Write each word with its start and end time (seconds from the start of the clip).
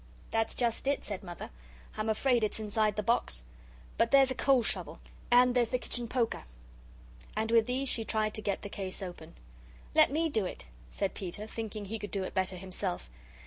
"That's 0.31 0.55
just 0.55 0.87
it," 0.87 1.03
said 1.03 1.21
Mother. 1.21 1.51
"I'm 1.95 2.09
afraid 2.09 2.43
it's 2.43 2.59
inside 2.59 2.95
the 2.95 3.03
box. 3.03 3.43
But 3.99 4.09
there's 4.09 4.31
a 4.31 4.33
coal 4.33 4.63
shovel 4.63 4.99
and 5.29 5.53
there's 5.53 5.69
the 5.69 5.77
kitchen 5.77 6.07
poker." 6.07 6.45
And 7.37 7.51
with 7.51 7.67
these 7.67 7.87
she 7.87 8.03
tried 8.03 8.33
to 8.33 8.41
get 8.41 8.63
the 8.63 8.67
case 8.67 9.03
open. 9.03 9.35
"Let 9.93 10.09
me 10.09 10.27
do 10.27 10.43
it," 10.47 10.65
said 10.89 11.13
Peter, 11.13 11.45
thinking 11.45 11.85
he 11.85 11.99
could 11.99 12.09
do 12.09 12.23
it 12.23 12.33
better 12.33 12.55
himself. 12.55 13.11